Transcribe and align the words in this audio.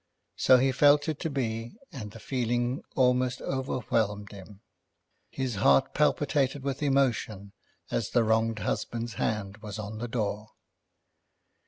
So 0.35 0.57
he 0.57 0.71
felt 0.71 1.07
it 1.07 1.19
to 1.19 1.29
be, 1.29 1.77
and 1.91 2.09
the 2.09 2.19
feeling 2.19 2.81
almost 2.95 3.39
overwhelmed 3.39 4.31
him. 4.31 4.61
His 5.29 5.57
heart 5.57 5.93
palpitated 5.93 6.63
with 6.63 6.81
emotion 6.81 7.51
as 7.91 8.09
the 8.09 8.23
wronged 8.23 8.57
husband's 8.57 9.13
hand 9.21 9.57
was 9.57 9.77
on 9.77 9.99
the 9.99 10.07
door. 10.07 10.53